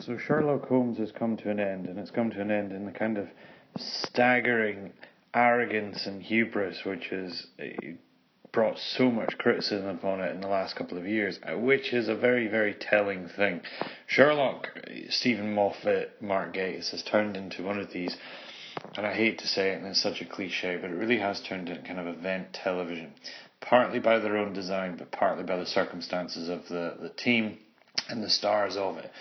So 0.00 0.16
Sherlock 0.16 0.66
Holmes 0.66 0.96
has 0.96 1.12
come 1.12 1.36
to 1.38 1.50
an 1.50 1.60
end, 1.60 1.84
and 1.86 1.98
it's 1.98 2.10
come 2.10 2.30
to 2.30 2.40
an 2.40 2.50
end 2.50 2.72
in 2.72 2.86
the 2.86 2.92
kind 2.92 3.18
of 3.18 3.28
staggering 3.76 4.94
arrogance 5.34 6.06
and 6.06 6.22
hubris 6.22 6.84
which 6.84 7.08
has 7.08 7.46
uh, 7.60 7.64
brought 8.50 8.78
so 8.78 9.10
much 9.10 9.36
criticism 9.36 9.86
upon 9.86 10.20
it 10.20 10.34
in 10.34 10.40
the 10.40 10.48
last 10.48 10.74
couple 10.74 10.96
of 10.96 11.06
years, 11.06 11.38
uh, 11.42 11.56
which 11.58 11.92
is 11.92 12.08
a 12.08 12.14
very, 12.14 12.48
very 12.48 12.72
telling 12.72 13.28
thing. 13.28 13.60
Sherlock, 14.06 14.68
Steven 15.10 15.54
Moffat, 15.54 16.22
Mark 16.22 16.54
Gatiss 16.54 16.90
has 16.92 17.02
turned 17.02 17.36
into 17.36 17.62
one 17.62 17.78
of 17.78 17.92
these, 17.92 18.16
and 18.96 19.06
I 19.06 19.12
hate 19.12 19.38
to 19.40 19.46
say 19.46 19.72
it, 19.72 19.78
and 19.78 19.86
it's 19.86 20.02
such 20.02 20.22
a 20.22 20.24
cliche, 20.24 20.78
but 20.80 20.90
it 20.90 20.94
really 20.94 21.18
has 21.18 21.42
turned 21.42 21.68
into 21.68 21.82
kind 21.82 22.00
of 22.00 22.06
event 22.06 22.54
television, 22.54 23.12
partly 23.60 23.98
by 23.98 24.18
their 24.18 24.38
own 24.38 24.54
design, 24.54 24.96
but 24.96 25.12
partly 25.12 25.44
by 25.44 25.56
the 25.56 25.66
circumstances 25.66 26.48
of 26.48 26.66
the, 26.68 26.96
the 27.00 27.10
team 27.10 27.58
and 28.08 28.22
the 28.22 28.30
stars 28.30 28.78
of 28.78 28.96
it 28.96 29.12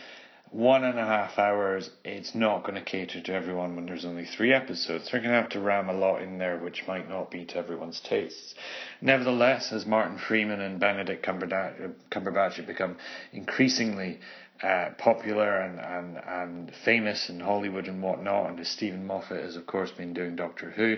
one 0.52 0.84
and 0.84 0.98
a 0.98 1.05
half 1.05 1.38
hours, 1.38 1.91
it's 2.03 2.34
not 2.34 2.63
going 2.63 2.73
to 2.73 2.81
cater 2.81 3.21
to 3.21 3.34
everyone 3.34 3.76
when 3.76 3.85
there's 3.85 4.05
only 4.05 4.26
three 4.26 4.52
episodes. 4.52 5.09
They're 5.12 5.22
going 5.22 5.34
to 5.34 5.41
have 5.41 5.49
to 5.52 5.59
ram 5.59 5.89
a 5.89 5.94
lot 5.94 6.23
in 6.23 6.39
there, 6.39 6.58
which 6.58 6.88
might 6.88 7.08
not 7.08 7.30
be 7.30 7.45
to 7.45 7.58
everyone's 7.58 7.99
tastes. 7.99 8.55
Nevertheless, 8.99 9.72
as 9.72 9.85
Martin 9.85 10.17
Freeman 10.17 10.59
and 10.59 10.80
Benedict 10.80 11.23
Cumberbatch, 11.23 12.55
have 12.55 12.67
become 12.67 12.98
increasingly 13.31 14.20
uh, 14.63 14.89
popular 14.98 15.59
and, 15.59 15.80
and, 15.80 16.17
and 16.17 16.72
famous 16.84 17.30
in 17.30 17.39
Hollywood 17.39 17.88
and 17.88 18.02
whatnot, 18.02 18.50
and 18.50 18.59
as 18.59 18.70
Steven 18.70 19.05
Moffat 19.05 19.44
has, 19.44 19.55
of 19.55 19.67
course, 19.67 19.91
been 19.91 20.13
doing 20.13 20.36
Doctor 20.36 20.72
Who, 20.72 20.97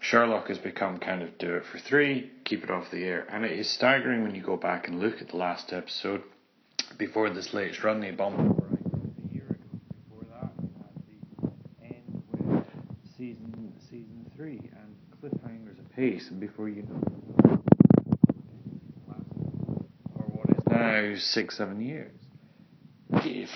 Sherlock 0.00 0.48
has 0.48 0.58
become 0.58 0.98
kind 0.98 1.22
of 1.22 1.38
do 1.38 1.54
it 1.54 1.64
for 1.64 1.78
three, 1.78 2.30
keep 2.44 2.64
it 2.64 2.70
off 2.70 2.90
the 2.90 3.04
air. 3.04 3.26
And 3.30 3.44
it 3.44 3.52
is 3.52 3.70
staggering 3.70 4.22
when 4.22 4.34
you 4.34 4.42
go 4.42 4.56
back 4.56 4.88
and 4.88 5.00
look 5.00 5.22
at 5.22 5.28
the 5.28 5.36
last 5.36 5.72
episode 5.72 6.22
before 6.96 7.30
this 7.30 7.52
latest 7.52 7.84
run, 7.84 8.00
they 8.00 8.10
bombed 8.10 8.57
2003, 14.36 14.70
and 14.76 14.96
cliffhangers 15.20 15.78
apace 15.80 16.28
before 16.28 16.68
you 16.68 16.82
know 16.82 17.02
or 20.14 20.24
what 20.24 20.50
is 20.50 20.62
now 20.66 21.14
six, 21.18 21.56
seven 21.56 21.80
years. 21.80 22.12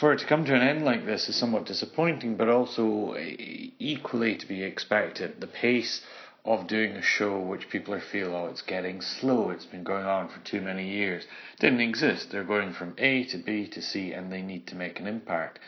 For 0.01 0.13
it 0.13 0.21
to 0.21 0.27
come 0.27 0.45
to 0.47 0.55
an 0.55 0.63
end 0.63 0.85
like 0.85 1.05
this 1.05 1.29
is 1.29 1.37
somewhat 1.37 1.67
disappointing, 1.67 2.37
but 2.37 2.49
also 2.49 3.13
eh, 3.13 3.71
equally 3.79 4.37
to 4.37 4.47
be 4.47 4.63
expected. 4.63 5.41
The 5.41 5.47
pace 5.47 6.03
of 6.45 6.67
doing 6.67 6.93
a 6.93 7.03
show 7.03 7.39
which 7.39 7.69
people 7.69 7.99
feel, 8.01 8.35
oh, 8.35 8.47
it's 8.47 8.63
getting 8.63 9.01
slow, 9.01 9.51
it's 9.51 9.67
been 9.67 9.85
going 9.85 10.05
on 10.05 10.29
for 10.29 10.41
too 10.41 10.61
many 10.61 10.89
years, 10.89 11.25
didn't 11.61 11.81
exist. 11.81 12.31
They're 12.31 12.43
going 12.43 12.73
from 12.73 12.95
A 12.99 13.25
to 13.25 13.39
B 13.39 13.69
to 13.69 13.81
C, 13.83 14.13
and 14.13 14.33
they 14.33 14.43
need 14.43 14.67
to 14.69 14.75
make 14.75 14.99
an 14.99 15.07
impact 15.07 15.61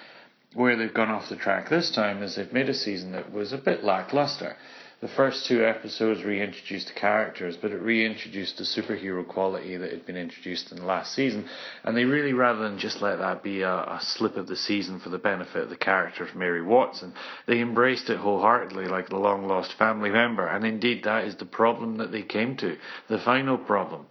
where 0.54 0.76
they've 0.76 0.94
gone 0.94 1.10
off 1.10 1.28
the 1.28 1.36
track 1.36 1.68
this 1.68 1.90
time 1.90 2.22
is 2.22 2.36
they've 2.36 2.52
made 2.52 2.68
a 2.68 2.74
season 2.74 3.12
that 3.12 3.32
was 3.32 3.52
a 3.52 3.58
bit 3.58 3.84
lackluster 3.84 4.56
the 5.04 5.08
first 5.08 5.44
two 5.44 5.62
episodes 5.62 6.24
reintroduced 6.24 6.86
the 6.86 6.98
characters, 6.98 7.58
but 7.60 7.72
it 7.72 7.82
reintroduced 7.82 8.56
the 8.56 8.64
superhero 8.64 9.26
quality 9.28 9.76
that 9.76 9.90
had 9.90 10.06
been 10.06 10.16
introduced 10.16 10.72
in 10.72 10.78
the 10.78 10.86
last 10.86 11.12
season. 11.12 11.46
And 11.82 11.94
they 11.94 12.06
really, 12.06 12.32
rather 12.32 12.60
than 12.60 12.78
just 12.78 13.02
let 13.02 13.18
that 13.18 13.42
be 13.42 13.60
a, 13.60 13.70
a 13.70 13.98
slip 14.00 14.38
of 14.38 14.46
the 14.46 14.56
season 14.56 15.00
for 15.00 15.10
the 15.10 15.18
benefit 15.18 15.64
of 15.64 15.68
the 15.68 15.76
character 15.76 16.24
of 16.24 16.34
Mary 16.34 16.62
Watson, 16.62 17.12
they 17.46 17.60
embraced 17.60 18.08
it 18.08 18.16
wholeheartedly 18.16 18.86
like 18.86 19.10
the 19.10 19.18
long 19.18 19.46
lost 19.46 19.74
family 19.74 20.08
member. 20.08 20.46
And 20.46 20.64
indeed, 20.64 21.04
that 21.04 21.24
is 21.24 21.36
the 21.36 21.44
problem 21.44 21.98
that 21.98 22.10
they 22.10 22.22
came 22.22 22.56
to. 22.56 22.78
The 23.10 23.18
final 23.18 23.58
problem. 23.58 24.06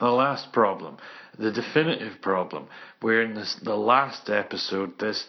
The 0.00 0.08
last 0.08 0.50
problem. 0.50 0.96
The 1.38 1.52
definitive 1.52 2.22
problem. 2.22 2.68
Where 3.02 3.20
in 3.20 3.34
this, 3.34 3.54
the 3.56 3.76
last 3.76 4.30
episode, 4.30 4.98
this 4.98 5.26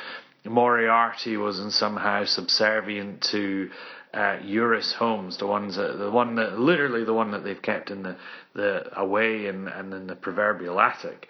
Moriarty 0.48 1.36
was 1.36 1.58
in 1.58 1.70
somehow 1.70 2.24
subservient 2.24 3.22
to 3.30 3.70
uh, 4.14 4.38
Eurus 4.42 4.94
Holmes, 4.94 5.36
the 5.36 5.46
ones 5.46 5.76
that, 5.76 5.98
the 5.98 6.10
one 6.10 6.36
that 6.36 6.58
literally 6.58 7.04
the 7.04 7.14
one 7.14 7.32
that 7.32 7.44
they've 7.44 7.60
kept 7.60 7.90
in 7.90 8.02
the, 8.02 8.16
the 8.54 8.98
away 8.98 9.46
and, 9.46 9.68
and 9.68 9.92
in 9.92 10.06
the 10.06 10.16
proverbial 10.16 10.80
attic. 10.80 11.28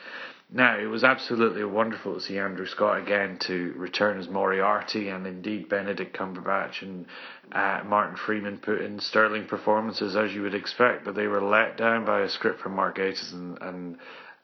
Now, 0.48 0.78
it 0.78 0.86
was 0.86 1.02
absolutely 1.02 1.64
wonderful 1.64 2.14
to 2.14 2.20
see 2.20 2.38
Andrew 2.38 2.66
Scott 2.66 3.02
again 3.02 3.36
to 3.40 3.74
return 3.76 4.20
as 4.20 4.28
Moriarty, 4.28 5.08
and 5.08 5.26
indeed 5.26 5.68
Benedict 5.68 6.16
Cumberbatch 6.16 6.82
and 6.82 7.06
uh, 7.50 7.82
Martin 7.84 8.16
Freeman 8.16 8.58
put 8.58 8.80
in 8.80 9.00
sterling 9.00 9.46
performances 9.46 10.14
as 10.14 10.32
you 10.32 10.42
would 10.42 10.54
expect, 10.54 11.04
but 11.04 11.16
they 11.16 11.26
were 11.26 11.42
let 11.42 11.76
down 11.76 12.04
by 12.04 12.20
a 12.20 12.28
script 12.28 12.60
from 12.60 12.76
Mark 12.76 12.96
Gatiss 12.96 13.32
and, 13.32 13.58
and 13.60 13.98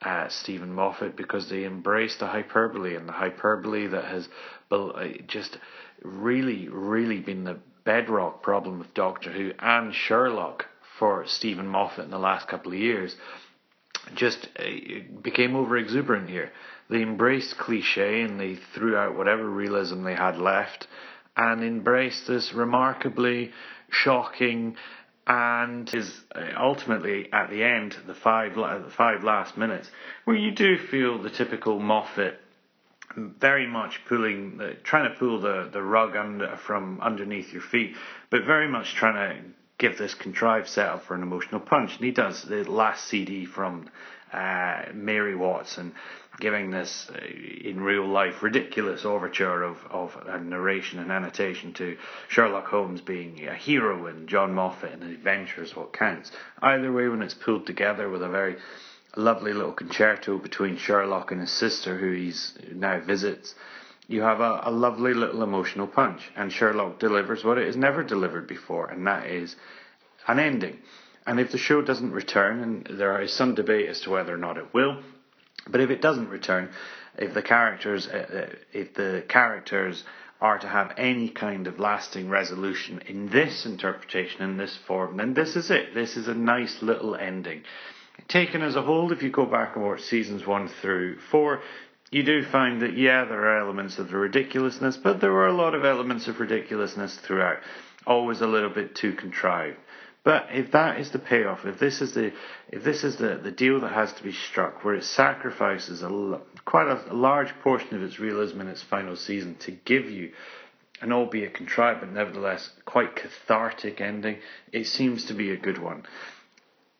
uh, 0.04 0.28
Steven 0.28 0.72
Moffat 0.72 1.16
because 1.16 1.48
they 1.48 1.64
embraced 1.64 2.18
the 2.18 2.26
hyperbole 2.26 2.96
and 2.96 3.08
the 3.08 3.12
hyperbole 3.12 3.86
that 3.88 4.04
has 4.04 4.28
uh, 4.70 5.04
just 5.26 5.56
really, 6.02 6.68
really 6.68 7.20
been 7.20 7.44
the 7.44 7.58
bedrock 7.84 8.42
problem 8.42 8.78
with 8.78 8.94
Doctor 8.94 9.30
Who 9.30 9.52
and 9.58 9.94
Sherlock 9.94 10.66
for 10.98 11.24
Steven 11.26 11.66
Moffat 11.66 12.04
in 12.04 12.10
the 12.10 12.18
last 12.18 12.48
couple 12.48 12.72
of 12.72 12.78
years 12.78 13.14
just 14.14 14.48
uh, 14.58 14.62
became 15.22 15.54
over 15.56 15.76
exuberant 15.76 16.28
here. 16.28 16.50
They 16.90 17.02
embraced 17.02 17.56
cliche 17.58 18.22
and 18.22 18.38
they 18.38 18.58
threw 18.74 18.96
out 18.96 19.16
whatever 19.16 19.48
realism 19.48 20.02
they 20.02 20.14
had 20.14 20.38
left 20.38 20.86
and 21.36 21.62
embraced 21.62 22.26
this 22.26 22.52
remarkably 22.52 23.52
shocking 23.90 24.76
and 25.26 25.92
is 25.94 26.20
uh, 26.34 26.40
ultimately 26.58 27.32
at 27.32 27.48
the 27.50 27.62
end 27.62 27.96
the 28.06 28.14
five 28.14 28.54
the 28.54 28.90
five 28.90 29.22
last 29.22 29.56
minutes 29.56 29.90
where 30.24 30.36
you 30.36 30.50
do 30.50 30.76
feel 30.76 31.18
the 31.18 31.30
typical 31.30 31.78
Moffat 31.78 32.40
very 33.16 33.66
much 33.66 34.04
pulling, 34.06 34.60
trying 34.82 35.10
to 35.10 35.18
pull 35.18 35.40
the, 35.40 35.68
the 35.72 35.82
rug 35.82 36.16
under, 36.16 36.56
from 36.56 37.00
underneath 37.00 37.52
your 37.52 37.62
feet, 37.62 37.96
but 38.30 38.44
very 38.44 38.68
much 38.68 38.94
trying 38.94 39.14
to 39.14 39.44
give 39.82 39.98
this 39.98 40.14
contrived 40.14 40.68
setup 40.68 41.04
for 41.04 41.16
an 41.16 41.22
emotional 41.22 41.60
punch. 41.60 41.96
And 41.96 42.04
he 42.04 42.12
does 42.12 42.44
the 42.44 42.62
last 42.70 43.04
CD 43.06 43.44
from 43.44 43.90
uh, 44.32 44.84
Mary 44.94 45.34
Watson, 45.34 45.92
giving 46.38 46.70
this 46.70 47.10
uh, 47.12 47.18
in 47.18 47.80
real 47.80 48.06
life 48.06 48.44
ridiculous 48.44 49.04
overture 49.04 49.64
of, 49.64 49.76
of 49.90 50.16
a 50.24 50.38
narration 50.38 51.00
and 51.00 51.10
annotation 51.10 51.72
to 51.74 51.98
Sherlock 52.28 52.68
Holmes 52.68 53.00
being 53.00 53.46
a 53.48 53.54
hero 53.56 54.06
and 54.06 54.28
John 54.28 54.54
Moffat 54.54 54.92
and 54.92 55.02
the 55.02 55.06
adventures 55.06 55.74
what 55.74 55.92
counts. 55.92 56.30
Either 56.62 56.92
way, 56.92 57.08
when 57.08 57.20
it's 57.20 57.34
pulled 57.34 57.66
together 57.66 58.08
with 58.08 58.22
a 58.22 58.28
very 58.28 58.56
lovely 59.16 59.52
little 59.52 59.72
concerto 59.72 60.38
between 60.38 60.76
Sherlock 60.76 61.32
and 61.32 61.40
his 61.40 61.50
sister, 61.50 61.98
who 61.98 62.12
he's 62.12 62.56
now 62.72 63.00
visits. 63.00 63.56
You 64.12 64.20
have 64.20 64.40
a, 64.40 64.60
a 64.64 64.70
lovely 64.70 65.14
little 65.14 65.42
emotional 65.42 65.86
punch, 65.86 66.20
and 66.36 66.52
Sherlock 66.52 66.98
delivers 66.98 67.42
what 67.42 67.56
it 67.56 67.66
has 67.66 67.78
never 67.78 68.04
delivered 68.04 68.46
before, 68.46 68.88
and 68.88 69.06
that 69.06 69.26
is 69.26 69.56
an 70.28 70.38
ending. 70.38 70.80
And 71.26 71.40
if 71.40 71.50
the 71.50 71.56
show 71.56 71.80
doesn't 71.80 72.12
return, 72.12 72.60
and 72.60 72.98
there 72.98 73.18
is 73.22 73.32
some 73.32 73.54
debate 73.54 73.88
as 73.88 74.02
to 74.02 74.10
whether 74.10 74.34
or 74.34 74.36
not 74.36 74.58
it 74.58 74.74
will, 74.74 75.02
but 75.66 75.80
if 75.80 75.88
it 75.88 76.02
doesn't 76.02 76.28
return, 76.28 76.68
if 77.16 77.32
the 77.32 77.40
characters, 77.40 78.06
uh, 78.06 78.50
uh 78.50 78.56
if 78.74 78.92
the 78.92 79.24
characters 79.28 80.04
are 80.42 80.58
to 80.58 80.68
have 80.68 80.92
any 80.98 81.30
kind 81.30 81.66
of 81.66 81.78
lasting 81.78 82.28
resolution 82.28 83.00
in 83.08 83.30
this 83.30 83.64
interpretation, 83.64 84.42
in 84.42 84.58
this 84.58 84.76
form, 84.86 85.16
then 85.16 85.32
this 85.32 85.56
is 85.56 85.70
it. 85.70 85.94
This 85.94 86.18
is 86.18 86.28
a 86.28 86.34
nice 86.34 86.82
little 86.82 87.16
ending 87.16 87.62
taken 88.28 88.62
as 88.62 88.76
a 88.76 88.82
whole, 88.82 89.12
if 89.12 89.22
you 89.22 89.30
go 89.30 89.46
back 89.46 89.76
and 89.76 89.84
watch 89.84 90.02
seasons 90.02 90.46
one 90.46 90.68
through 90.68 91.18
four, 91.30 91.60
you 92.12 92.22
do 92.22 92.44
find 92.44 92.82
that, 92.82 92.96
yeah, 92.96 93.24
there 93.24 93.46
are 93.46 93.58
elements 93.58 93.98
of 93.98 94.10
the 94.10 94.16
ridiculousness, 94.18 94.98
but 94.98 95.20
there 95.20 95.32
were 95.32 95.48
a 95.48 95.54
lot 95.54 95.74
of 95.74 95.84
elements 95.84 96.28
of 96.28 96.38
ridiculousness 96.38 97.16
throughout. 97.16 97.58
Always 98.06 98.42
a 98.42 98.46
little 98.46 98.68
bit 98.68 98.94
too 98.94 99.14
contrived. 99.14 99.78
But 100.22 100.48
if 100.52 100.70
that 100.72 101.00
is 101.00 101.10
the 101.10 101.18
payoff, 101.18 101.64
if 101.64 101.80
this 101.80 102.00
is 102.00 102.12
the 102.12 102.32
if 102.68 102.84
this 102.84 103.02
is 103.02 103.16
the, 103.16 103.40
the 103.42 103.50
deal 103.50 103.80
that 103.80 103.92
has 103.92 104.12
to 104.12 104.22
be 104.22 104.32
struck, 104.32 104.84
where 104.84 104.94
it 104.94 105.04
sacrifices 105.04 106.02
a 106.02 106.40
quite 106.64 106.86
a, 106.86 107.12
a 107.12 107.14
large 107.14 107.52
portion 107.62 107.96
of 107.96 108.02
its 108.02 108.20
realism 108.20 108.60
in 108.60 108.68
its 108.68 108.82
final 108.82 109.16
season 109.16 109.56
to 109.60 109.72
give 109.72 110.08
you 110.08 110.32
an 111.00 111.12
albeit 111.12 111.54
contrived 111.54 112.00
but 112.00 112.12
nevertheless 112.12 112.70
quite 112.84 113.16
cathartic 113.16 114.00
ending, 114.00 114.38
it 114.70 114.86
seems 114.86 115.24
to 115.24 115.34
be 115.34 115.50
a 115.50 115.56
good 115.56 115.78
one. 115.78 116.04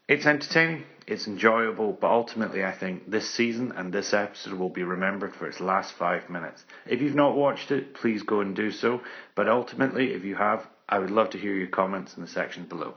It's 0.09 0.27
entertaining, 0.27 0.85
it's 1.07 1.29
enjoyable, 1.29 1.93
but 1.93 2.11
ultimately, 2.11 2.65
I 2.65 2.73
think 2.73 3.09
this 3.09 3.31
season 3.31 3.73
and 3.77 3.93
this 3.93 4.13
episode 4.13 4.55
will 4.55 4.69
be 4.69 4.83
remembered 4.83 5.35
for 5.35 5.47
its 5.47 5.61
last 5.61 5.95
five 5.95 6.29
minutes. 6.29 6.65
If 6.87 7.01
you've 7.01 7.15
not 7.15 7.37
watched 7.37 7.71
it, 7.71 7.95
please 7.95 8.23
go 8.23 8.41
and 8.41 8.55
do 8.55 8.73
so. 8.73 9.01
But 9.37 9.49
ultimately, 9.49 10.13
if 10.13 10.25
you 10.25 10.35
have, 10.35 10.67
I 10.89 10.99
would 10.99 11.11
love 11.11 11.31
to 11.31 11.39
hear 11.39 11.55
your 11.55 11.69
comments 11.69 12.17
in 12.17 12.23
the 12.23 12.29
section 12.29 12.65
below. 12.65 12.97